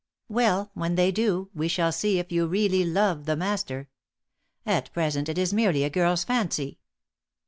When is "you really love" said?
2.31-3.25